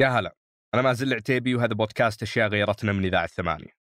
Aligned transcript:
يا 0.00 0.08
هلا. 0.08 0.34
أنا 0.74 0.82
مازل 0.82 1.08
العتيبي 1.08 1.54
وهذا 1.54 1.74
بودكاست 1.74 2.22
أشياء 2.22 2.48
غيرتنا 2.48 2.92
من 2.92 3.04
إذاعة 3.04 3.26
ثمانية 3.26 3.78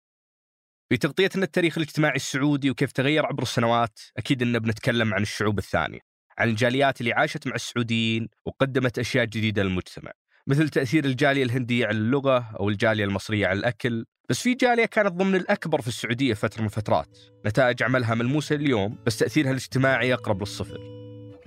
في 0.89 0.97
تغطيتنا 0.97 1.45
التاريخ 1.45 1.79
الاجتماعي 1.79 2.17
السعودي 2.17 2.71
وكيف 2.71 2.93
تغير 2.93 3.27
عبر 3.27 3.43
السنوات 3.43 4.01
أكيد 4.17 4.43
أننا 4.43 4.59
بنتكلم 4.59 5.15
عن 5.15 5.23
الشعوب 5.23 5.59
الثانية 5.59 5.99
عن 6.39 6.49
الجاليات 6.49 7.01
اللي 7.01 7.13
عاشت 7.13 7.47
مع 7.47 7.55
السعوديين 7.55 8.29
وقدمت 8.47 8.99
أشياء 8.99 9.25
جديدة 9.25 9.63
للمجتمع. 9.63 10.13
مثل 10.47 10.69
تأثير 10.69 11.05
الجالية 11.05 11.43
الهندية 11.43 11.87
على 11.87 11.97
اللغة 11.97 12.57
أو 12.61 12.69
الجالية 12.69 13.05
المصرية 13.05 13.47
على 13.47 13.59
الأكل. 13.59 14.05
بس 14.29 14.43
في 14.43 14.55
جالية 14.55 14.85
كانت 14.85 15.13
ضمن 15.13 15.35
الأكبر 15.35 15.81
في 15.81 15.89
السعودية 15.89 16.35
فترة 16.35 16.61
من 16.61 16.67
الفترات 16.67 17.19
نتائج 17.47 17.83
عملها 17.83 18.15
ملموسة 18.15 18.57
اليوم 18.57 18.99
بس 19.07 19.19
تأثيرها 19.19 19.51
الاجتماعي 19.51 20.15
أقرب 20.15 20.41
للصفر. 20.41 20.79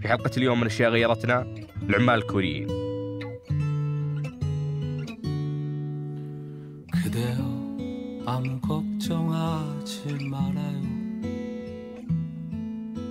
في 0.02 0.08
حلقة 0.08 0.32
اليوم 0.38 0.60
من 0.60 0.66
أشياء 0.66 0.90
غيرتنا 0.90 1.42
العمال 1.90 2.16
الكوريين. 2.16 2.85
그대여 7.15 7.39
아무 8.27 8.61
걱정하지 8.61 10.15
말아요 10.31 10.91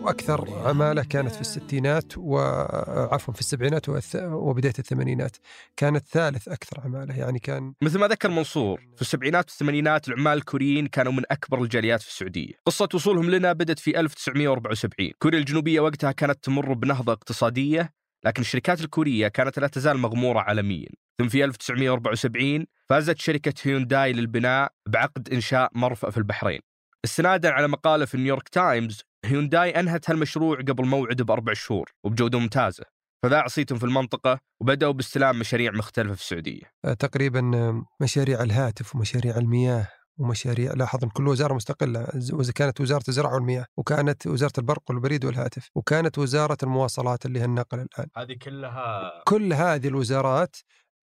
واكثر 0.02 0.50
عماله 0.68 1.04
كانت 1.04 1.32
في 1.36 1.42
الستينات 1.42 2.14
وعفوا 2.18 3.34
في 3.34 3.40
السبعينات 3.40 3.90
والث- 3.90 4.16
وبدايه 4.16 4.74
الثمانينات 4.80 5.38
كانت 5.78 6.08
ثالث 6.08 6.48
اكثر 6.48 6.82
عماله 6.82 7.16
يعني 7.16 7.40
كان 7.40 7.74
مثل 7.82 8.00
ما 8.00 8.08
ذكر 8.08 8.30
منصور 8.30 8.82
في 8.96 9.02
السبعينات 9.02 9.50
والثمانينات 9.50 10.08
العمال 10.08 10.38
الكوريين 10.38 10.88
كانوا 10.88 11.12
من 11.12 11.24
أكبر 11.32 11.62
الجاليات 11.64 12.02
في 12.02 12.08
السعودية 12.10 12.54
قصة 12.66 12.90
وصولهم 12.94 13.30
لنا 13.30 13.54
بدت 13.54 13.80
في 13.80 14.00
1974 14.00 15.12
كوريا 15.20 15.40
الجنوبية 15.40 15.80
وقتها 15.80 16.12
كانت 16.12 16.44
تمر 16.44 16.74
بنهضة 16.74 17.14
اقتصادية 17.14 17.94
لكن 18.25 18.43
الشركات 18.43 18.81
الكورية 18.81 19.29
كانت 19.29 19.59
لا 19.59 19.67
تزال 19.67 19.99
مغمورة 19.99 20.41
عالميا. 20.41 20.89
ثم 21.19 21.29
في 21.29 21.45
1974 21.45 22.67
فازت 22.89 23.19
شركة 23.19 23.55
هيونداي 23.63 24.13
للبناء 24.13 24.73
بعقد 24.89 25.29
إنشاء 25.33 25.71
مرفأ 25.75 26.11
في 26.11 26.19
البحرين. 26.19 26.61
استنادا 27.05 27.51
على 27.51 27.69
مقالة 27.69 28.05
في 28.05 28.17
نيويورك 28.17 28.49
تايمز 28.49 29.03
هيونداي 29.25 29.71
أنهت 29.71 30.11
هالمشروع 30.11 30.57
قبل 30.57 30.87
موعده 30.87 31.25
بأربع 31.25 31.53
شهور 31.53 31.91
وبجودة 32.05 32.39
ممتازة. 32.39 32.85
فذاع 33.23 33.47
صيتهم 33.47 33.79
في 33.79 33.85
المنطقة 33.85 34.41
وبدأوا 34.61 34.93
باستلام 34.93 35.39
مشاريع 35.39 35.73
مختلفة 35.73 36.15
في 36.15 36.21
السعودية. 36.21 36.63
آه، 36.85 36.95
تقريبا 36.95 37.51
آه، 37.55 37.85
مشاريع 38.01 38.43
الهاتف 38.43 38.97
ومشاريع 38.97 39.37
المياه 39.37 39.89
ومشاريع. 40.19 40.73
لاحظ 40.73 41.05
إن 41.05 41.11
كل 41.11 41.29
وزارة 41.29 41.55
مستقلة 41.55 42.07
كانت 42.55 42.81
وزارة 42.81 43.05
الزراعه 43.09 43.35
والمياه 43.35 43.67
وكانت 43.77 44.27
وزارة 44.27 44.53
البرق 44.59 44.83
والبريد 44.91 45.25
والهاتف 45.25 45.71
وكانت 45.75 46.19
وزارة 46.19 46.57
المواصلات 46.63 47.27
اللي 47.27 47.41
هي 47.41 47.45
النقل 47.45 47.81
الآن. 47.81 48.07
هذه 48.17 48.37
كلها 48.43 49.11
كل 49.27 49.53
هذه 49.53 49.89
الوزارات 49.89 50.57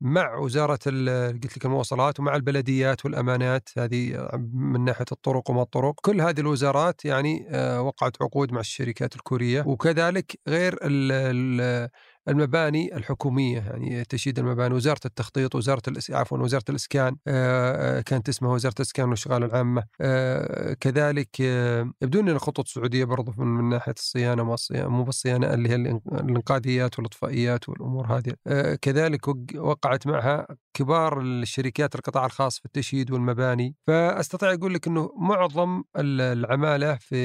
مع 0.04 0.36
وزارة 0.38 0.80
قلت 0.86 1.58
لك 1.58 1.66
المواصلات 1.66 2.20
ومع 2.20 2.36
البلديات 2.36 3.06
والأمانات 3.06 3.70
هذه 3.78 4.30
من 4.54 4.86
ناحية 4.86 5.06
الطرق 5.12 5.50
وما 5.50 5.62
الطرق. 5.62 5.94
كل 6.02 6.22
هذه 6.22 6.40
الوزارات 6.40 7.06
يعني 7.06 7.48
آه، 7.50 7.82
وقعت 7.82 8.22
عقود 8.22 8.52
مع 8.52 8.60
الشركات 8.60 9.16
الكورية 9.16 9.64
وكذلك 9.68 10.40
غير 10.48 10.74
ال- 10.74 11.12
ال- 11.12 11.90
المباني 12.32 12.96
الحكومية 12.98 13.60
يعني 13.60 14.04
تشييد 14.06 14.40
المباني 14.40 14.76
وزارة 14.76 15.00
التخطيط 15.06 15.56
الإس... 15.88 16.12
عفوا 16.12 16.38
وزارة 16.38 16.64
الإسكان 16.70 17.16
آه، 17.28 17.98
آه، 17.98 18.02
كانت 18.02 18.30
اسمها 18.30 18.52
وزارة 18.54 18.74
الإسكان 18.80 19.10
والشغال 19.10 19.44
العامة. 19.44 19.84
آه، 20.02 20.74
كذلك 20.80 21.40
يبدو 22.02 22.20
أن 22.20 22.40
خطوط 22.40 22.68
سعودية 22.68 23.04
برضو 23.06 23.34
من, 23.38 23.70
ناحية 23.70 23.94
الصيانة 23.98 24.44
ما 24.44 24.54
الصيانة 24.54 24.90
مو 24.90 25.04
بالصيانة 25.04 25.54
اللي 25.54 25.70
هي 25.70 25.76
الإنقاذيات 25.76 27.00
والإطفائيات 27.00 27.70
والأمور 27.70 28.06
هذه. 28.08 28.34
كذلك 28.82 29.28
وق- 29.28 29.38
وقعت 29.56 30.08
معها 30.08 30.48
كبار 30.74 31.22
الشركات 31.22 31.96
القطاع 31.96 32.26
الخاص 32.26 32.60
في 32.60 32.66
التشييد 32.66 33.12
والمباني. 33.12 33.76
فأستطيع 33.88 34.54
أقول 34.54 34.74
لك 34.74 34.88
إنه 34.88 35.12
معظم 35.18 35.84
ال- 35.98 36.22
العمالة 36.22 36.96
في 36.96 37.22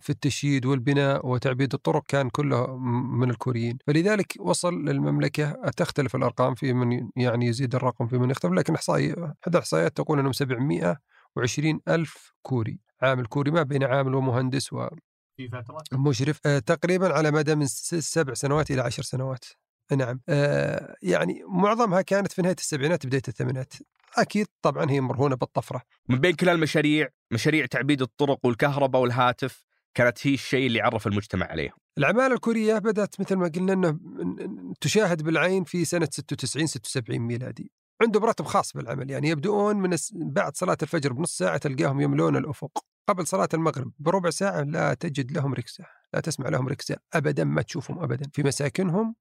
في 0.00 0.10
التشييد 0.10 0.66
والبناء 0.66 1.26
وتعبيد 1.26 1.74
الطرق 1.74 2.02
كان 2.08 2.28
كله 2.30 2.76
من 3.20 3.30
الكوريين. 3.30 3.78
فلذلك 4.10 4.32
وصل 4.40 4.84
للمملكة 4.84 5.52
تختلف 5.76 6.16
الأرقام 6.16 6.54
في 6.54 6.72
من 6.72 7.10
يعني 7.16 7.46
يزيد 7.46 7.74
الرقم 7.74 8.06
في 8.06 8.18
من 8.18 8.30
يختلف 8.30 8.52
لكن 8.52 8.74
إحصائي 8.74 9.12
احد 9.12 9.54
الاحصائيات 9.54 9.96
تقول 9.96 10.18
انهم 10.18 10.32
720 10.32 11.80
ألف 11.88 12.32
كوري 12.42 12.80
عامل 13.02 13.26
كوري 13.26 13.50
ما 13.50 13.62
بين 13.62 13.84
عامل 13.84 14.14
ومهندس 14.14 14.72
و 14.72 14.88
في 15.36 15.48
فترة؟ 15.48 15.82
مشرف 15.92 16.40
آه، 16.46 16.58
تقريبا 16.58 17.12
على 17.12 17.30
مدى 17.30 17.54
من 17.54 17.66
سبع 17.66 18.34
سنوات 18.34 18.70
إلى 18.70 18.80
عشر 18.80 19.02
سنوات. 19.02 19.44
نعم. 19.92 20.20
آه، 20.28 20.94
يعني 21.02 21.42
معظمها 21.48 22.02
كانت 22.02 22.32
في 22.32 22.42
نهاية 22.42 22.56
السبعينات 22.58 23.06
بداية 23.06 23.22
الثمانينات. 23.28 23.74
أكيد 24.18 24.46
طبعا 24.62 24.90
هي 24.90 25.00
مرهونة 25.00 25.36
بالطفرة. 25.36 25.82
من 26.08 26.18
بين 26.18 26.34
كل 26.34 26.48
المشاريع 26.48 27.08
مشاريع 27.30 27.66
تعبيد 27.66 28.02
الطرق 28.02 28.38
والكهرباء 28.44 29.02
والهاتف 29.02 29.64
كانت 29.94 30.26
هي 30.26 30.34
الشيء 30.34 30.66
اللي 30.66 30.80
عرف 30.80 31.06
المجتمع 31.06 31.46
عليه. 31.46 31.70
العمالة 31.98 32.34
الكورية 32.34 32.78
بدأت 32.78 33.20
مثل 33.20 33.36
ما 33.36 33.48
قلنا 33.54 33.72
إنه 33.72 33.90
ن- 33.90 34.74
تشاهد 34.80 35.22
بالعين 35.22 35.64
في 35.64 35.84
سنة 35.84 36.08
96 36.12 36.66
76 36.66 37.18
ميلادي. 37.18 37.72
عندهم 38.02 38.24
راتب 38.24 38.44
خاص 38.44 38.72
بالعمل 38.72 39.10
يعني 39.10 39.28
يبدؤون 39.28 39.76
من 39.76 39.96
بعد 40.14 40.56
صلاة 40.56 40.76
الفجر 40.82 41.12
بنص 41.12 41.36
ساعة 41.38 41.56
تلقاهم 41.56 42.00
يملون 42.00 42.36
الأفق. 42.36 42.84
قبل 43.08 43.26
صلاة 43.26 43.48
المغرب 43.54 43.92
بربع 43.98 44.30
ساعة 44.30 44.60
لا 44.62 44.94
تجد 44.94 45.32
لهم 45.32 45.54
ركسة 45.54 45.84
لا 46.14 46.20
تسمع 46.20 46.48
لهم 46.48 46.68
ركسة 46.68 46.96
ابدا 47.14 47.44
ما 47.44 47.62
تشوفهم 47.62 47.98
ابدا. 48.02 48.30
في 48.32 48.42
مساكنهم 48.42 49.14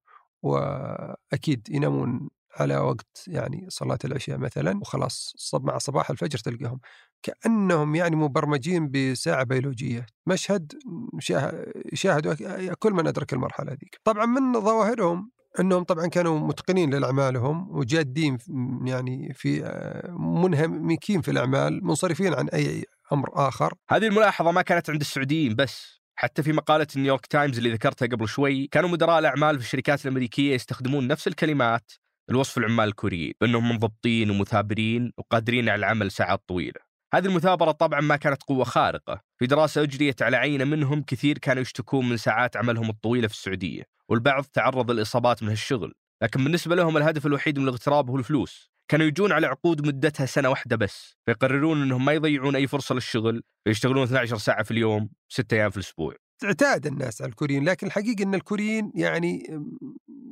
وأكيد 0.43 1.67
ينامون 1.69 2.29
على 2.55 2.77
وقت 2.77 3.23
يعني 3.27 3.65
صلاة 3.69 3.97
العشاء 4.05 4.37
مثلا 4.37 4.77
وخلاص 4.81 5.33
صب 5.37 5.65
مع 5.65 5.77
صباح 5.77 6.09
الفجر 6.09 6.37
تلقاهم. 6.39 6.79
كأنهم 7.23 7.95
يعني 7.95 8.15
مبرمجين 8.15 8.89
بساعة 8.91 9.43
بيولوجية. 9.43 10.05
مشهد 10.27 10.73
شاه- 11.19 11.65
شاهدوا 11.93 12.73
كل 12.73 12.93
من 12.93 13.07
أدرك 13.07 13.33
المرحلة 13.33 13.71
ذيك 13.71 13.99
طبعا 14.03 14.25
من 14.25 14.61
ظواهرهم 14.61 15.31
أنهم 15.59 15.83
طبعا 15.83 16.07
كانوا 16.07 16.39
متقنين 16.39 16.93
لاعمالهم 16.93 17.67
وجادين 17.77 18.37
يعني 18.85 19.33
في 19.33 19.65
آه، 19.65 20.11
منهمكين 20.11 21.21
في 21.21 21.31
الأعمال 21.31 21.85
منصرفين 21.85 22.33
عن 22.33 22.49
أي 22.49 22.83
أمر 23.13 23.29
آخر. 23.47 23.73
هذه 23.89 24.07
الملاحظة 24.07 24.51
ما 24.51 24.61
كانت 24.61 24.89
عند 24.89 25.01
السعوديين 25.01 25.55
بس. 25.55 25.99
حتى 26.15 26.43
في 26.43 26.53
مقالة 26.53 26.87
نيويورك 26.95 27.25
تايمز 27.25 27.57
اللي 27.57 27.73
ذكرتها 27.73 28.05
قبل 28.05 28.27
شوي 28.27 28.67
كانوا 28.67 28.89
مدراء 28.89 29.19
الأعمال 29.19 29.59
في 29.59 29.65
الشركات 29.65 30.05
الأمريكية 30.05 30.53
يستخدمون 30.55 31.07
نفس 31.07 31.27
الكلمات 31.27 31.91
لوصف 32.31 32.57
العمال 32.57 32.87
الكوريين 32.87 33.33
بأنهم 33.41 33.69
منضبطين 33.69 34.29
ومثابرين 34.29 35.11
وقادرين 35.17 35.69
على 35.69 35.79
العمل 35.79 36.11
ساعات 36.11 36.43
طويلة. 36.47 36.79
هذه 37.13 37.25
المثابرة 37.25 37.71
طبعا 37.71 38.01
ما 38.01 38.15
كانت 38.15 38.43
قوة 38.43 38.63
خارقة. 38.63 39.21
في 39.39 39.47
دراسة 39.47 39.83
أجريت 39.83 40.21
على 40.21 40.37
عينة 40.37 40.65
منهم 40.65 41.03
كثير 41.03 41.37
كانوا 41.37 41.61
يشتكون 41.61 42.09
من 42.09 42.17
ساعات 42.17 42.57
عملهم 42.57 42.89
الطويلة 42.89 43.27
في 43.27 43.33
السعودية 43.33 43.83
والبعض 44.09 44.43
تعرض 44.43 44.91
لإصابات 44.91 45.43
من 45.43 45.49
هالشغل. 45.49 45.93
لكن 46.23 46.43
بالنسبة 46.43 46.75
لهم 46.75 46.97
الهدف 46.97 47.25
الوحيد 47.25 47.59
من 47.59 47.63
الاغتراب 47.63 48.09
هو 48.09 48.17
الفلوس. 48.17 48.71
كانوا 48.91 49.05
يجون 49.05 49.31
على 49.31 49.47
عقود 49.47 49.87
مدتها 49.87 50.25
سنة 50.25 50.49
واحدة 50.49 50.75
بس 50.75 51.15
فيقررون 51.25 51.81
أنهم 51.81 52.05
ما 52.05 52.13
يضيعون 52.13 52.55
أي 52.55 52.67
فرصة 52.67 52.95
للشغل 52.95 53.43
فيشتغلون 53.63 54.03
12 54.03 54.37
ساعة 54.37 54.63
في 54.63 54.71
اليوم 54.71 55.09
6 55.29 55.55
أيام 55.55 55.69
في 55.69 55.77
الأسبوع. 55.77 56.15
اعتاد 56.43 56.85
الناس 56.87 57.21
على 57.21 57.29
الكوريين 57.29 57.63
لكن 57.63 57.87
الحقيقة 57.87 58.23
إن 58.23 58.35
الكوريين 58.35 58.91
يعني 58.95 59.59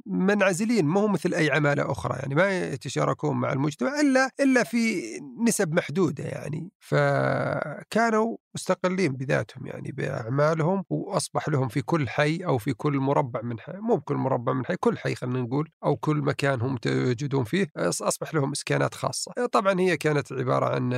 منعزلين 0.06 0.86
ما 0.86 1.02
هو 1.02 1.08
مثل 1.08 1.34
أي 1.34 1.52
عمالة 1.52 1.92
أخرى 1.92 2.16
يعني 2.20 2.36
ما 2.36 2.60
يتشاركون 2.60 3.38
مع 3.38 3.54
المجتمع 3.54 4.00
إلا 4.00 4.30
إلا 4.40 4.64
في 4.64 5.04
نسب 5.48 5.74
محدودة 5.74 6.24
يعني. 6.24 6.72
فكانوا 6.80 8.38
مستقلين 8.56 9.14
بذاتهم 9.14 9.68
يعني 9.68 9.92
بأعمالهم 9.92 10.84
وأصبح 10.90 11.50
لهم 11.50 11.68
في 11.68 11.82
كل 11.82 12.10
حي 12.10 12.38
أو 12.38 12.58
في 12.58 12.74
كل 12.74 12.98
مربع 12.98 13.42
من 13.42 13.60
حي 13.60 13.74
مو 13.78 13.96
بكل 13.96 14.16
مربع 14.16 14.54
من 14.54 14.66
حي 14.66 14.76
كل 14.76 14.98
حي 14.98 15.16
خلينا 15.16 15.40
نقول 15.42 15.70
أو 15.84 15.96
كل 15.96 16.18
مكان 16.18 16.62
هم 16.62 16.76
يتواجدون 16.76 17.44
فيه 17.44 17.66
أص- 17.66 18.02
أصبح 18.02 18.34
لهم 18.34 18.52
إسكانات 18.52 18.94
خاصة. 18.96 19.32
طبعا 19.52 19.80
هي 19.80 19.98
كانت 19.98 20.34
عبارة 20.34 20.66
عن 20.76 20.90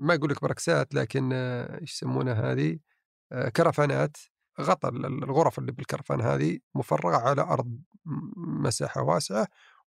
ما 0.00 0.14
أقول 0.14 0.30
لك 0.30 0.42
بركسات 0.42 0.94
لكن 0.94 1.32
إيش 1.32 1.92
يسمونها 1.92 2.52
هذه؟ 2.52 2.78
كرفانات. 3.56 4.16
غطى 4.60 4.88
ال- 4.88 5.06
الغرف 5.24 5.58
اللي 5.58 5.72
بالكرفان 5.72 6.20
هذه 6.20 6.58
مفرغة 6.74 7.16
على 7.16 7.42
أرض 7.42 7.78
مساحة 8.36 9.02
واسعة 9.02 9.46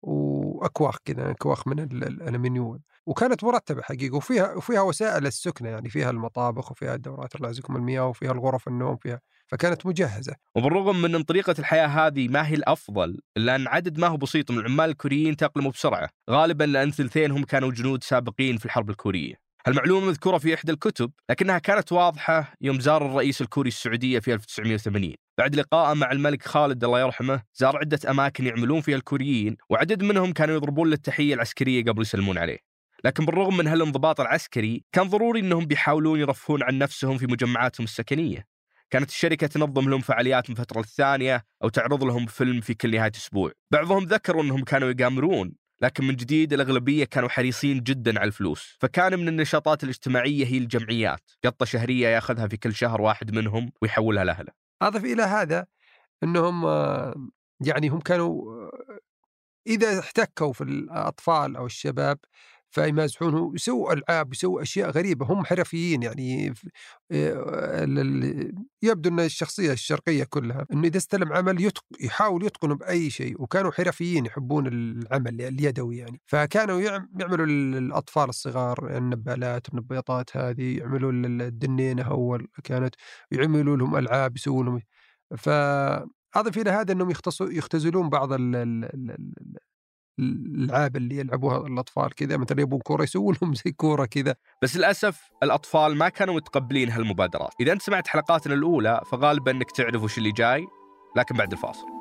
وأكواخ 0.02 0.98
كذا 1.06 1.32
أكواخ 1.32 1.68
من 1.68 1.80
ال- 1.80 2.04
الألمنيوم. 2.04 2.80
وكانت 3.06 3.44
مرتبة 3.44 3.82
حقيقة 3.82 4.16
وفيها 4.18 4.54
وفيها 4.56 4.82
وسائل 4.82 5.26
السكنة 5.28 5.70
يعني 5.70 5.90
فيها 5.90 6.10
المطابخ 6.10 6.72
وفيها 6.72 6.96
الدورات 6.96 7.36
الله 7.36 7.48
يعزكم 7.48 7.76
المياه 7.76 8.08
وفيها 8.08 8.32
الغرف 8.32 8.68
النوم 8.68 8.98
فيها 8.98 9.22
فكانت 9.48 9.86
مجهزة. 9.86 10.36
وبالرغم 10.56 11.02
من 11.02 11.16
أن 11.16 11.24
طريقة 11.24 11.56
الحياة 11.60 11.88
هذه 11.88 12.28
ما 12.28 12.48
هي 12.48 12.56
الأفضل 12.56 13.20
إلا 13.38 13.56
أن 13.56 13.68
عدد 13.68 14.00
ما 14.00 14.08
هو 14.08 14.18
بسيط 14.18 14.52
من 14.52 14.58
العمال 14.58 14.90
الكوريين 14.90 15.36
تأقلموا 15.36 15.72
بسرعة. 15.72 16.10
غالبا 16.30 16.64
لأن 16.64 16.92
ثلثينهم 16.92 17.44
كانوا 17.44 17.72
جنود 17.72 18.04
سابقين 18.04 18.58
في 18.58 18.66
الحرب 18.66 18.90
الكورية. 18.90 19.49
المعلومة 19.70 20.08
مذكورة 20.08 20.38
في 20.38 20.54
إحدى 20.54 20.72
الكتب 20.72 21.12
لكنها 21.30 21.60
كانت 21.60 21.92
واضحة 21.92 22.54
يوم 22.62 22.80
زار 22.80 23.06
الرئيس 23.06 23.42
الكوري 23.42 23.68
السعودية 23.68 24.20
في 24.20 24.34
1980 24.34 25.14
بعد 25.38 25.56
لقائه 25.56 25.94
مع 25.94 26.12
الملك 26.12 26.44
خالد 26.44 26.84
الله 26.84 27.00
يرحمه 27.00 27.42
زار 27.56 27.78
عدة 27.78 28.00
أماكن 28.10 28.46
يعملون 28.46 28.82
فيها 28.82 28.96
الكوريين 28.96 29.58
وعدد 29.70 30.04
منهم 30.04 30.34
كانوا 30.34 30.56
يضربون 30.56 30.90
للتحية 30.90 31.34
العسكرية 31.34 31.84
قبل 31.84 32.02
يسلمون 32.02 32.38
عليه. 32.38 32.58
لكن 33.04 33.26
بالرغم 33.26 33.58
من 33.58 33.68
هالانضباط 33.68 34.22
العسكري 34.22 34.84
كان 34.92 35.08
ضروري 35.08 35.40
أنهم 35.40 35.66
بيحاولون 35.66 36.20
يرفهون 36.20 36.64
عن 36.64 36.78
نفسهم 36.78 37.18
في 37.18 37.28
مجمعاتهم 37.28 37.84
السكنية. 37.84 38.46
كانت 38.90 39.10
الشركة 39.10 39.48
تنظم 39.48 39.90
لهم 39.90 40.02
فعاليات 40.02 40.50
من 40.50 40.56
فترة 40.56 40.80
للثانية 40.80 41.44
أو 41.64 41.70
تعرض 41.70 42.04
لهم 42.04 42.26
فيلم 42.26 42.62
في 42.62 42.74
كل 42.74 42.96
نهاية 42.96 43.12
أسبوع. 43.16 43.52
بعضهم 43.72 44.04
ذكروا 44.04 44.44
أنهم 44.44 44.64
كانوا 44.64 44.90
يقامرون. 44.90 45.54
لكن 45.82 46.08
من 46.08 46.16
جديد 46.16 46.54
الأغلبية 46.54 47.06
كانوا 47.06 47.30
حريصين 47.30 47.84
جدا 47.84 48.20
على 48.20 48.28
الفلوس. 48.28 48.78
فكان 48.80 49.20
من 49.20 49.28
النشاطات 49.28 49.84
الاجتماعية 49.84 50.46
هي 50.46 50.58
الجمعيات. 50.58 51.32
قطة 51.46 51.66
شهرية 51.66 52.08
يأخذها 52.08 52.48
في 52.48 52.58
كل 52.58 52.76
شهر 52.76 53.02
واحد 53.02 53.36
منهم 53.36 53.72
ويحولها 53.82 54.24
لأهله. 54.24 54.52
اضف 54.82 55.06
إلى 55.06 55.24
هذا 55.24 55.66
إنهم 56.24 56.66
آه، 56.66 57.16
يعني 57.66 57.90
هم 57.90 58.00
كانوا 58.00 58.54
آه، 58.54 59.00
إذا 59.68 60.00
احتكوا 60.00 60.54
في 60.54 60.64
الأطفال 60.64 61.56
أو 61.56 61.66
الشباب 61.66 62.20
فيمازحونه 62.72 63.52
يسووا 63.56 63.94
ألعاب 63.94 64.34
يسووا 64.34 64.62
أشياء 64.62 64.90
غريبة 64.90 65.26
هم 65.26 65.46
حرفيين 65.46 66.04
يعني 66.04 66.54
آه، 67.12 67.86
يبدو 68.82 69.10
إن 69.10 69.20
الشخصية 69.20 69.72
الشرقية 69.72 70.24
كلها 70.24 70.66
إنه 70.74 70.88
إذا 70.88 70.98
استلم 70.98 71.34
عمل 71.34 71.62
يتق... 71.62 71.84
يحاول 72.00 72.46
يتقنه 72.46 72.76
بأي 72.76 73.10
شيء 73.10 73.42
وكانوا 73.42 73.72
حرفيين 73.72 74.26
يحبون 74.26 74.68
العمل 74.68 75.42
اليدوي 75.42 75.98
يعني. 75.98 76.22
فكانوا 76.26 76.82
يعملوا 77.20 77.46
للاطفال 77.46 78.30
الصغار 78.30 78.98
النبالات 78.98 79.70
النبيطات 79.70 80.38
هذه 80.38 80.78
يعملوا 80.78 81.12
الدنينة 81.12 82.04
أول 82.04 82.48
كانت 82.64 82.96
يعملوا 83.32 83.78
لهم 83.78 83.96
ألعاب 83.98 84.36
يسوون 84.38 84.66
لهم 84.66 84.82
ف 85.38 85.50
أضف 86.36 86.58
إلى 86.58 86.70
هذا 86.70 86.94
إنهم 86.94 87.14
يختزلون 87.42 88.10
بعض 88.10 88.30
الالعاب 90.20 90.96
اللي 90.96 91.18
يلعبوها 91.18 91.68
الأطفال 91.68 92.16
كذا 92.16 92.38
مثلا 92.38 92.62
يبون 92.62 92.80
كورة 92.80 93.04
يسوون 93.04 93.36
لهم 93.42 93.54
زي 93.54 93.72
كورة 93.72 94.06
كذا. 94.06 94.36
بس 94.62 94.78
للأسف 94.78 95.30
الأطفال 95.44 95.96
ما 95.96 96.10
كانوا 96.10 96.36
متقبلين 96.36 96.90
هالمبادرات. 96.90 97.54
إذا 97.62 97.72
أنت 97.72 97.82
سمعت 97.82 98.08
حلقاتنا 98.08 98.54
الأولى 98.54 99.02
فغالبا 99.12 99.52
إنك 99.52 99.72
تعرف 99.72 100.04
وش 100.04 100.18
اللي 100.18 100.32
جاي 100.32 100.68
لكن 101.18 101.36
بعد 101.36 101.52
الفاصل. 101.52 102.00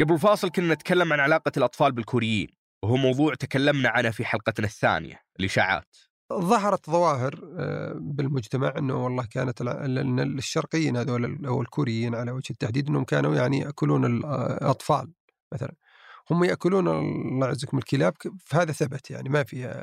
قبل 0.00 0.14
الفاصل 0.14 0.48
كنا 0.48 0.74
نتكلم 0.74 1.12
عن 1.12 1.20
علاقة 1.20 1.52
الأطفال 1.56 1.92
بالكوريين 1.92 2.48
وهو 2.82 2.96
موضوع 2.96 3.34
تكلمنا 3.34 3.88
عنه 3.88 4.10
في 4.10 4.24
حلقتنا 4.24 4.66
الثانية 4.66 5.20
الإشاعات. 5.40 5.96
ظهرت 6.40 6.90
ظواهر 6.90 7.40
آه، 7.58 7.92
بالمجتمع 8.00 8.74
إنه 8.78 9.04
والله 9.04 9.24
كانت 9.30 9.62
الشرقيين 10.20 10.96
هذول 10.96 11.46
أو 11.46 11.62
الكوريين 11.62 12.14
على 12.14 12.30
وجه 12.30 12.50
التحديد 12.50 12.88
إنهم 12.88 13.04
كانوا 13.04 13.34
يعني 13.34 13.58
يأكلون 13.58 14.04
الاطفال 14.04 15.12
مثلا. 15.52 15.74
هم 16.30 16.44
يأكلون 16.44 16.88
الله 16.88 17.46
يعزكم 17.46 17.78
الكلاب 17.78 18.14
فهذا 18.46 18.72
ثبت 18.72 19.10
يعني 19.10 19.28
ما 19.28 19.44
في 19.44 19.82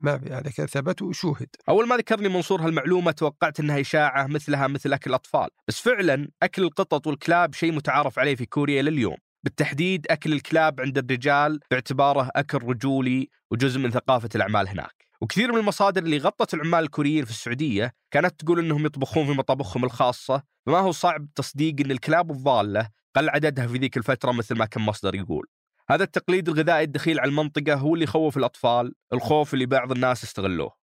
ما 0.00 0.18
في 0.18 0.32
هذا 0.32 0.50
ثبت 0.50 1.02
وشوهد. 1.02 1.48
أول 1.68 1.88
ما 1.88 1.96
ذكرني 1.96 2.28
منصور 2.28 2.60
هالمعلومة 2.60 3.10
توقعت 3.10 3.60
إنها 3.60 3.80
إشاعة 3.80 4.26
مثلها 4.26 4.66
مثل 4.66 4.92
أكل 4.92 5.10
الأطفال. 5.10 5.48
بس 5.68 5.80
فعلا 5.80 6.28
أكل 6.42 6.62
القطط 6.62 7.06
والكلاب 7.06 7.54
شيء 7.54 7.72
متعارف 7.72 8.18
عليه 8.18 8.34
في 8.34 8.46
كوريا 8.46 8.82
لليوم. 8.82 9.16
بالتحديد 9.44 10.06
أكل 10.10 10.32
الكلاب 10.32 10.80
عند 10.80 10.98
الرجال 10.98 11.60
باعتباره 11.70 12.30
أكل 12.36 12.58
رجولي 12.58 13.28
وجزء 13.50 13.80
من 13.80 13.90
ثقافة 13.90 14.28
الأعمال 14.34 14.68
هناك. 14.68 15.03
وكثير 15.24 15.52
من 15.52 15.58
المصادر 15.58 16.02
اللي 16.02 16.18
غطت 16.18 16.54
العمال 16.54 16.84
الكوريين 16.84 17.24
في 17.24 17.30
السعودية 17.30 17.94
كانت 18.10 18.40
تقول 18.40 18.58
إنهم 18.58 18.86
يطبخون 18.86 19.26
في 19.26 19.32
مطابخهم 19.32 19.84
الخاصة 19.84 20.42
فما 20.66 20.78
هو 20.78 20.92
صعب 20.92 21.28
تصديق 21.34 21.74
إن 21.80 21.90
الكلاب 21.90 22.30
الضالة 22.30 22.88
قل 23.16 23.28
عددها 23.28 23.66
في 23.66 23.78
ذيك 23.78 23.96
الفترة 23.96 24.32
مثل 24.32 24.58
ما 24.58 24.64
كان 24.64 24.82
مصدر 24.82 25.14
يقول. 25.14 25.46
هذا 25.90 26.04
التقليد 26.04 26.48
الغذائي 26.48 26.84
الدخيل 26.84 27.20
على 27.20 27.28
المنطقة 27.28 27.74
هو 27.74 27.94
اللي 27.94 28.04
يخوف 28.04 28.36
الأطفال 28.36 28.94
الخوف 29.12 29.54
اللي 29.54 29.66
بعض 29.66 29.92
الناس 29.92 30.24
استغلوه 30.24 30.74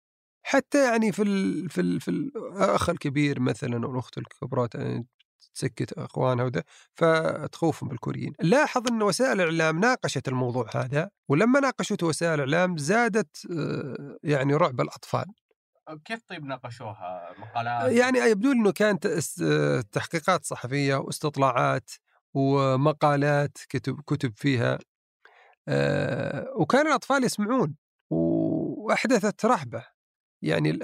حتى 0.44 0.86
يعني 0.86 1.12
في 1.12 1.24
ال 1.24 1.70
في 1.70 1.82
ال 1.82 2.02
في 2.02 2.08
الأخ 2.12 2.90
الكبير 2.90 3.40
مثلا 3.40 3.86
أو 3.86 3.92
الاخت 3.92 4.18
الكبرى 4.18 4.68
يعني 4.76 5.08
تسكت 5.54 5.94
أخوانها 5.94 6.46
وده 6.46 6.66
فتخوفهم 6.94 7.90
بالكوريين. 7.90 8.34
لاحظ 8.40 8.88
إن 8.88 9.02
وسائل 9.02 9.42
الإعلام 9.42 9.80
ناقشت 9.80 10.28
الموضوع 10.28 10.70
هذا 10.76 11.10
ولما 11.30 11.60
ناقشته 11.60 12.08
وسائل 12.08 12.34
الإعلام 12.34 12.78
زادت 12.78 13.48
آه، 13.52 14.18
يعني 14.24 14.56
رعب 14.56 14.82
الأطفال. 14.82 15.26
كيف 16.06 16.20
طيب 16.28 16.44
ناقشوها 16.46 17.36
مقالات؟ 17.38 17.92
يعني 17.92 18.20
يبدو 18.20 18.52
إنه 18.52 18.72
كانت 18.72 19.08
تحقيقات 19.92 20.46
صحفية 20.46 20.96
واستطلاعات 20.96 21.92
ومقالات 22.34 23.58
كتب 23.70 24.02
كتب 24.02 24.34
فيها 24.36 24.80
آه، 25.68 26.54
وكان 26.56 26.88
الأطفال 26.88 27.24
يسمعون 27.24 27.76
وأحدثت 28.10 29.46
رهبة 29.46 29.86
يعني 30.42 30.80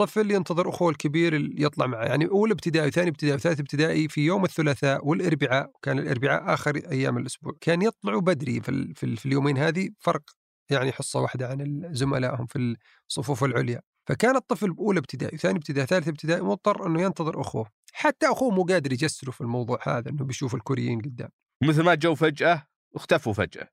الطفل 0.00 0.30
ينتظر 0.30 0.68
أخوه 0.68 0.90
الكبير 0.90 1.50
يطلع 1.60 1.86
معه. 1.86 2.04
يعني 2.04 2.26
اولى 2.26 2.52
ابتدائي 2.52 2.88
وثاني 2.88 3.10
ابتدائي 3.10 3.34
وثالث 3.34 3.60
ابتدائي 3.60 4.08
في 4.08 4.20
يوم 4.20 4.44
الثلاثاء 4.44 5.06
والأربعاء 5.06 5.70
كان 5.82 5.98
الأربعاء 5.98 6.54
آخر 6.54 6.76
أيام 6.76 7.18
الأسبوع 7.18 7.52
كان 7.60 7.82
يطلعوا 7.82 8.20
بدري 8.20 8.60
في, 8.60 8.94
في, 8.94 9.16
في 9.16 9.26
اليومين 9.26 9.58
هذه 9.58 9.90
فرق. 9.98 10.22
يعني 10.70 10.92
حصة 10.92 11.20
واحدة 11.20 11.48
عن 11.48 11.88
زملائهم 11.92 12.46
في 12.46 12.76
الصفوف 13.08 13.44
العليا. 13.44 13.80
فكان 14.06 14.36
الطفل 14.36 14.72
باولى 14.72 14.98
ابتدائي 14.98 15.38
ثاني 15.38 15.58
ابتدائي 15.58 15.86
ثالث 15.86 16.08
ابتدائي 16.08 16.42
مضطر 16.42 16.86
إنه 16.86 17.02
ينتظر 17.02 17.40
أخوه. 17.40 17.66
حتى 17.92 18.26
أخوه 18.26 18.50
مو 18.50 18.62
قادر 18.64 18.92
يجسره 18.92 19.30
في 19.30 19.40
الموضوع 19.40 19.78
هذا 19.82 20.10
إنه 20.10 20.24
بيشوف 20.24 20.54
الكوريين 20.54 21.00
قدام. 21.00 21.28
مثل 21.62 21.82
ما 21.82 21.94
جو 21.94 22.14
فجأة 22.14 22.66
اختفوا 22.96 23.32
فجأة. 23.32 23.68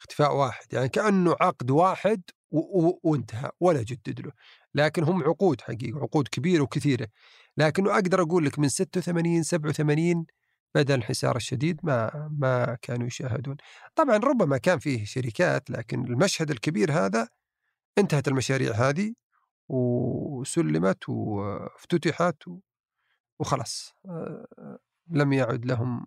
اختفاء 0.00 0.36
واحد. 0.36 0.66
يعني 0.72 0.88
كأنه 0.88 1.36
عقد 1.40 1.70
واحد 1.70 2.22
وانتهى 3.02 3.50
ولا 3.60 3.82
جدد 3.82 4.20
له. 4.20 4.32
لكن 4.74 5.04
هم 5.04 5.22
عقود 5.22 5.60
حقيقة 5.60 6.00
عقود 6.00 6.28
كبيرة 6.28 6.62
وكثيرة. 6.62 7.08
لكنه 7.56 7.94
أقدر 7.94 8.22
أقول 8.22 8.44
لك 8.44 8.58
من 8.58 8.68
86 8.68 9.42
87 9.42 10.26
بدأ 10.74 10.94
الانحسار 10.94 11.36
الشديد 11.36 11.80
ما 11.82 12.28
ما 12.40 12.78
كانوا 12.82 13.06
يشاهدون. 13.06 13.56
طبعا 13.94 14.16
ربما 14.16 14.58
كان 14.58 14.78
فيه 14.78 15.04
شركات 15.04 15.70
لكن 15.70 16.04
المشهد 16.04 16.50
الكبير 16.50 16.92
هذا 16.92 17.28
انتهت 17.98 18.28
المشاريع 18.28 18.72
هذه 18.72 19.14
وسلمت 19.68 21.08
وافتتحت 21.08 22.36
وخلاص. 23.38 23.94
آه، 24.08 24.78
لم 25.10 25.32
يعد 25.32 25.64
لهم 25.64 26.06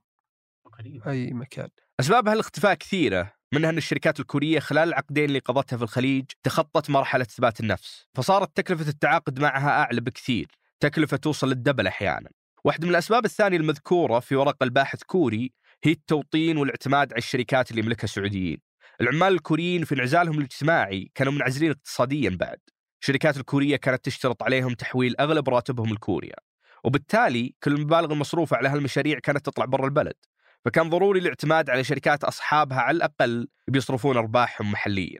أي 1.07 1.33
مكان. 1.33 1.69
أسباب 1.99 2.27
هالاختفاء 2.27 2.73
كثيرة. 2.73 3.33
منها 3.55 3.69
أن 3.69 3.77
الشركات 3.77 4.19
الكورية 4.19 4.59
خلال 4.59 4.89
العقدين 4.89 5.25
اللي 5.25 5.39
قضتها 5.39 5.77
في 5.77 5.83
الخليج 5.83 6.25
تخطت 6.43 6.89
مرحلة 6.89 7.23
إثبات 7.23 7.59
النفس 7.59 8.07
فصارت 8.13 8.57
تكلفة 8.57 8.89
التعاقد 8.89 9.39
معها 9.39 9.69
أعلى 9.69 10.01
بكثير 10.01 10.47
تكلفة 10.79 11.17
توصل 11.17 11.49
للدبل 11.49 11.87
أحيانا. 11.87 12.29
واحدة 12.63 12.87
من 12.87 12.91
الأسباب 12.91 13.25
الثانية 13.25 13.57
المذكورة 13.57 14.19
في 14.19 14.35
ورق 14.35 14.63
الباحث 14.63 15.03
كوري 15.03 15.51
هي 15.83 15.91
التوطين 15.91 16.57
والاعتماد 16.57 17.13
على 17.13 17.17
الشركات 17.17 17.71
اللي 17.71 17.81
يملكها 17.81 18.03
السعوديين. 18.03 18.57
العمال 19.01 19.33
الكوريين 19.33 19.83
في 19.83 19.95
انعزالهم 19.95 20.37
الاجتماعي 20.37 21.11
كانوا 21.15 21.33
منعزلين 21.33 21.71
اقتصاديا 21.71 22.29
بعد. 22.29 22.59
الشركات 23.01 23.37
الكورية 23.37 23.75
كانت 23.75 24.05
تشترط 24.05 24.43
عليهم 24.43 24.73
تحويل 24.73 25.15
أغلب 25.19 25.49
راتبهم 25.49 25.93
لكوريا. 25.93 26.35
وبالتالي 26.83 27.55
كل 27.63 27.73
المبالغ 27.73 28.13
المصروفة 28.13 28.57
على 28.57 28.69
هالمشاريع 28.69 29.19
كانت 29.19 29.45
تطلع 29.45 29.65
برا 29.65 29.85
البلد. 29.85 30.15
فكان 30.65 30.89
ضروري 30.89 31.19
الاعتماد 31.19 31.69
على 31.69 31.83
شركات 31.83 32.23
أصحابها 32.23 32.79
على 32.79 32.97
الأقل 32.97 33.47
بيصرفون 33.67 34.17
أرباحهم 34.17 34.71
محليا. 34.71 35.19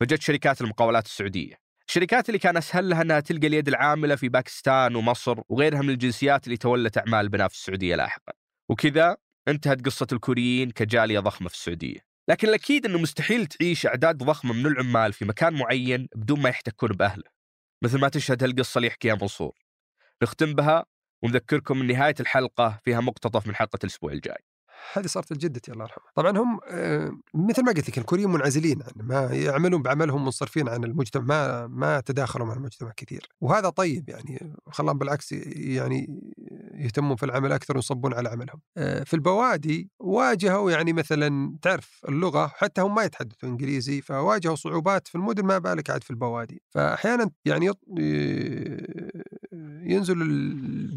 فجت 0.00 0.22
شركات 0.22 0.60
المقاولات 0.60 1.06
السعودية. 1.06 1.54
الشركات 1.88 2.28
اللي 2.28 2.38
كان 2.38 2.56
أسهل 2.56 2.88
لها 2.88 3.02
إنها 3.02 3.20
تلقى 3.20 3.46
اليد 3.46 3.68
العاملة 3.68 4.16
في 4.16 4.28
باكستان 4.28 4.96
ومصر 4.96 5.40
وغيرها 5.48 5.82
من 5.82 5.90
الجنسيات 5.90 6.44
اللي 6.44 6.56
تولت 6.56 6.98
أعمال 6.98 7.20
البناء 7.20 7.48
في 7.48 7.54
السعودية 7.54 7.96
لاحقا. 7.96 8.32
وكذا 8.68 9.16
انتهت 9.48 9.86
قصة 9.86 10.06
الكوريين 10.12 10.70
كجالية 10.70 11.20
ضخمة 11.20 11.48
في 11.48 11.54
السعودية. 11.54 11.98
لكن 12.28 12.48
الأكيد 12.48 12.86
إنه 12.86 12.98
مستحيل 12.98 13.46
تعيش 13.46 13.86
أعداد 13.86 14.18
ضخمة 14.18 14.52
من 14.52 14.66
العمال 14.66 15.12
في 15.12 15.24
مكان 15.24 15.54
معين 15.54 16.08
بدون 16.14 16.40
ما 16.40 16.48
يحتكون 16.48 16.88
بأهله. 16.88 17.30
مثل 17.84 17.98
ما 17.98 18.08
تشهد 18.08 18.42
هالقصة 18.42 18.78
اللي 18.78 18.86
يحكيها 18.88 19.14
منصور. 19.14 19.58
نختم 20.22 20.54
بها 20.54 20.84
ونذكركم 21.22 21.80
إن 21.80 21.86
نهاية 21.86 22.14
الحلقة 22.20 22.80
فيها 22.84 23.00
مقتطف 23.00 23.46
من 23.46 23.54
حلقة 23.54 23.78
الأسبوع 23.84 24.12
الجاي. 24.12 24.44
هذه 24.92 25.06
صارت 25.06 25.32
لجدتي 25.32 25.72
الله 25.72 25.84
يرحمها. 25.84 26.06
طبعا 26.14 26.38
هم 26.38 26.60
آه، 26.68 27.12
مثل 27.34 27.64
ما 27.64 27.72
قلت 27.72 27.88
لك 27.88 27.98
الكوريين 27.98 28.30
منعزلين 28.30 28.80
يعني 28.80 29.02
ما 29.08 29.20
يعملون 29.32 29.82
بعملهم 29.82 30.24
منصرفين 30.24 30.68
عن 30.68 30.84
المجتمع 30.84 31.24
ما 31.24 31.66
ما 31.66 32.00
تداخلوا 32.00 32.46
مع 32.46 32.52
المجتمع 32.52 32.92
كثير. 32.96 33.28
وهذا 33.40 33.68
طيب 33.68 34.08
يعني 34.08 34.54
خلاهم 34.72 34.98
بالعكس 34.98 35.32
يعني 35.32 36.20
يهتمون 36.74 37.16
في 37.16 37.26
العمل 37.26 37.52
أكثر 37.52 37.76
ويصبون 37.76 38.14
على 38.14 38.28
عملهم. 38.28 38.60
آه، 38.76 39.04
في 39.04 39.14
البوادي 39.14 39.90
واجهوا 39.98 40.70
يعني 40.70 40.92
مثلا 40.92 41.56
تعرف 41.62 42.00
اللغة 42.08 42.46
حتى 42.46 42.80
هم 42.80 42.94
ما 42.94 43.02
يتحدثوا 43.02 43.48
إنجليزي 43.48 44.00
فواجهوا 44.00 44.54
صعوبات 44.56 45.08
في 45.08 45.14
المدن 45.14 45.44
ما 45.44 45.58
بالك 45.58 45.90
عاد 45.90 46.04
في 46.04 46.10
البوادي، 46.10 46.62
فاحيانا 46.68 47.30
يعني 47.44 47.70
ينزل 49.82 50.22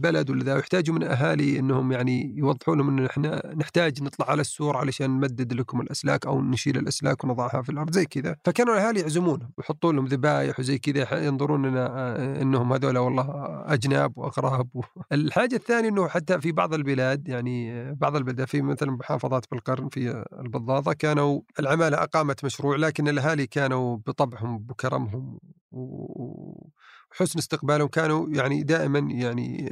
البلد 0.03 0.29
ولا 0.29 0.43
ذا 0.43 0.55
ويحتاجوا 0.55 0.95
من 0.95 1.03
أهالي 1.03 1.59
إنهم 1.59 1.91
يعني 1.91 2.33
يوضحوا 2.37 2.75
لهم 2.75 2.89
انه 2.89 3.05
إحنا 3.05 3.53
نحتاج 3.55 4.03
نطلع 4.03 4.29
على 4.29 4.41
السور 4.41 4.77
علشان 4.77 5.09
نمدد 5.09 5.53
لكم 5.53 5.81
الأسلاك 5.81 6.25
أو 6.25 6.41
نشيل 6.41 6.77
الأسلاك 6.77 7.23
ونضعها 7.23 7.61
في 7.61 7.69
الأرض 7.69 7.91
زي 7.91 8.05
كذا، 8.05 8.35
فكانوا 8.45 8.73
الأهالي 8.73 8.99
يعزمونهم 8.99 9.51
ويحطون 9.57 9.95
لهم 9.95 10.05
ذبايح 10.05 10.59
وزي 10.59 10.77
كذا 10.77 11.25
ينظرون 11.25 11.65
إن 11.65 11.77
إنهم 12.41 12.73
هذول 12.73 12.97
والله 12.97 13.25
أجناب 13.65 14.17
وأغراب. 14.17 14.67
الحاجة 15.11 15.55
الثانية 15.55 15.89
إنه 15.89 16.07
حتى 16.07 16.41
في 16.41 16.51
بعض 16.51 16.73
البلاد 16.73 17.27
يعني 17.27 17.91
بعض 17.93 18.15
البلدان 18.15 18.45
في 18.45 18.61
مثلا 18.61 18.91
محافظات 18.91 19.45
بالقرن 19.51 19.89
في 19.89 20.25
البضاضه 20.39 20.93
كانوا 20.93 21.41
العمالة 21.59 21.97
أقامت 21.97 22.45
مشروع 22.45 22.75
لكن 22.75 23.07
الأهالي 23.07 23.47
كانوا 23.47 23.97
بطبعهم 24.07 24.57
بكرمهم 24.59 25.39
وحسن 27.13 27.39
استقبالهم 27.39 27.87
كانوا 27.87 28.27
يعني 28.29 28.63
دائما 28.63 28.99
يعني 28.99 29.69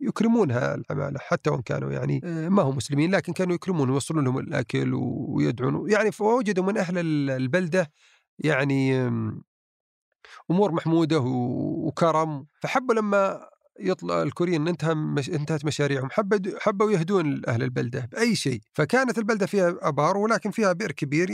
يكرمونها 0.00 0.74
العمالة 0.74 1.18
حتى 1.18 1.50
وإن 1.50 1.62
كانوا 1.62 1.92
يعني 1.92 2.20
ما 2.24 2.62
هم 2.62 2.76
مسلمين 2.76 3.10
لكن 3.10 3.32
كانوا 3.32 3.54
يكرمون 3.54 3.90
ويوصلون 3.90 4.24
لهم 4.24 4.38
الأكل 4.38 4.94
ويدعون 4.94 5.90
يعني 5.90 6.12
فوجدوا 6.12 6.64
من 6.64 6.76
أهل 6.78 6.98
البلدة 7.30 7.92
يعني 8.38 9.10
أمور 10.50 10.72
محمودة 10.72 11.18
وكرم. 11.18 12.46
فحبوا 12.60 12.94
لما 12.94 13.48
يطلع 13.80 14.22
الكوريين 14.22 14.68
انتهى 14.68 14.94
مش 14.94 15.30
انتهت 15.30 15.64
مشاريعهم 15.64 16.10
حبوا 16.10 16.38
حبوا 16.60 16.90
يهدون 16.90 17.42
أهل 17.48 17.62
البلدة 17.62 18.08
بأي 18.12 18.34
شيء. 18.34 18.60
فكانت 18.72 19.18
البلدة 19.18 19.46
فيها 19.46 19.76
أبار 19.80 20.16
ولكن 20.16 20.50
فيها 20.50 20.72
بئر 20.72 20.92
كبير 20.92 21.28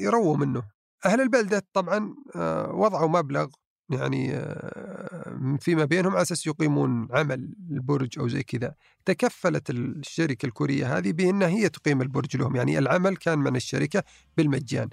يرووا 0.00 0.36
منه. 0.36 0.62
أهل 1.06 1.20
البلدة 1.20 1.66
طبعا 1.72 2.14
آه، 2.36 2.72
وضعوا 2.72 3.08
مبلغ 3.08 3.46
يعني 3.90 4.34
آه، 4.34 5.58
فيما 5.60 5.84
بينهم 5.84 6.12
على 6.12 6.22
أساس 6.22 6.46
يقيمون 6.46 7.08
عمل 7.10 7.50
البرج 7.70 8.18
أو 8.18 8.28
زي 8.28 8.42
كذا. 8.42 8.74
تكفلت 9.04 9.70
الشركة 9.70 10.46
الكورية 10.46 10.98
هذه 10.98 11.12
بانها 11.12 11.48
هي 11.48 11.68
تقيم 11.68 12.02
البرج 12.02 12.36
لهم. 12.36 12.56
يعني 12.56 12.78
العمل 12.78 13.16
كان 13.16 13.38
من 13.38 13.56
الشركة 13.56 14.04
بالمجان. 14.36 14.88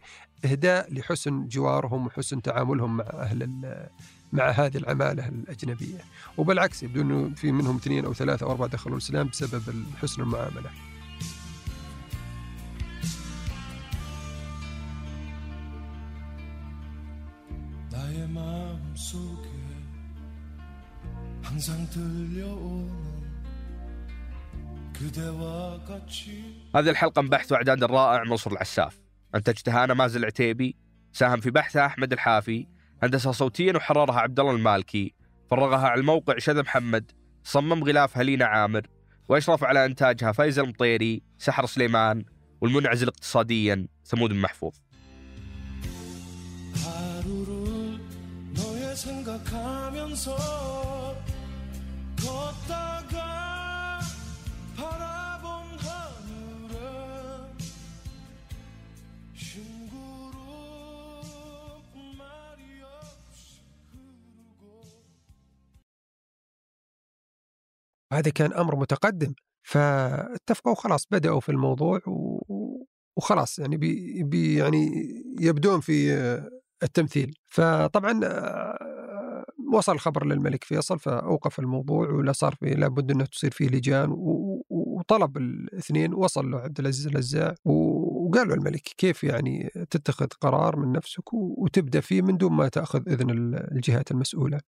إهداء 0.45 0.93
لحسن 0.93 1.47
جوارهم 1.47 2.05
وحسن 2.05 2.41
تعاملهم 2.41 2.97
مع 2.97 3.05
أهل 3.13 3.49
مع 4.33 4.49
هذه 4.49 4.77
العمالة 4.77 5.27
الأجنبية. 5.27 5.99
وبالعكس 6.37 6.83
يبدو 6.83 7.01
إنه 7.01 7.35
في 7.35 7.51
منهم 7.51 7.75
اثنين 7.75 8.05
أو 8.05 8.13
ثلاثة 8.13 8.45
أو 8.45 8.51
أربعة 8.51 8.69
دخلوا 8.69 8.97
الإسلام 8.97 9.27
بسبب 9.27 9.85
حسن 10.01 10.21
المعاملة. 10.21 10.94
هذه 26.75 26.89
الحلقة 26.89 27.21
من 27.21 27.29
بحث 27.29 27.51
وإعداد 27.51 27.83
الرائع 27.83 28.23
منصور 28.23 28.53
العساف. 28.53 28.99
أنتجتها 29.35 29.83
أنا 29.83 29.93
مازن 29.93 30.19
العتيبي. 30.19 30.75
ساهم 31.13 31.39
في 31.39 31.51
بحثها 31.51 31.85
أحمد 31.85 32.13
الحافي. 32.13 32.67
هندسة 33.03 33.31
صوتيا 33.31 33.73
وحررها 33.75 34.19
عبد 34.19 34.39
الله 34.39 34.55
المالكي. 34.55 35.13
فرغها 35.51 35.87
على 35.87 35.99
الموقع 35.99 36.37
شذا 36.37 36.61
محمد. 36.61 37.11
صمم 37.43 37.83
غلافها 37.83 38.23
لينا 38.23 38.45
عامر. 38.45 38.87
وأشرف 39.29 39.63
على 39.63 39.85
إنتاجها 39.85 40.31
فايز 40.31 40.59
المطيري 40.59 41.21
سحر 41.37 41.65
سليمان. 41.65 42.25
والمنعزل 42.61 43.07
اقتصاديا 43.07 43.87
ثمود 44.05 44.33
محفوظ 44.33 44.73
هذا 68.15 68.31
كان 68.31 68.53
أمر 68.53 68.75
متقدم 68.75 69.33
فاتفقوا 69.63 70.75
خلاص 70.75 71.07
بدأوا 71.11 71.39
في 71.39 71.49
الموضوع 71.49 72.01
وخلاص 73.17 73.59
يعني 73.59 73.77
بي, 73.77 74.23
بي 74.23 74.55
يعني 74.55 74.91
يبدون 75.39 75.79
في 75.79 76.13
التمثيل. 76.83 77.33
فطبعا 77.47 78.19
آه، 78.23 79.45
وصل 79.73 79.91
الخبر 79.91 80.25
للملك 80.25 80.63
فيصل 80.63 80.99
فأوقف 80.99 81.59
الموضوع 81.59 82.09
ولا 82.09 82.31
صار 82.31 82.55
في 82.55 82.65
لابد 82.65 83.11
أنه 83.11 83.25
تصير 83.25 83.51
فيه 83.51 83.67
لجان 83.67 84.09
وطلب 84.69 85.37
الاثنين 85.37 86.13
وصل 86.13 86.51
له 86.51 86.57
عبد 86.57 86.79
العزيز 86.79 87.07
الازاع 87.07 87.55
وقال 87.65 88.47
له 88.47 88.53
الملك 88.53 88.81
كيف 88.97 89.23
يعني 89.23 89.69
تتخذ 89.89 90.27
قرار 90.41 90.75
من 90.79 90.91
نفسك 90.91 91.33
وتبدأ 91.33 91.99
فيه 91.99 92.21
من 92.21 92.37
دون 92.37 92.53
ما 92.53 92.67
تأخذ 92.67 93.09
إذن 93.09 93.29
الجهات 93.71 94.11
المسؤولة. 94.11 94.59